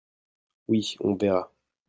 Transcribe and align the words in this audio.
Oui, 0.67 0.97
on 1.01 1.11
me 1.11 1.15
verra. 1.19 1.51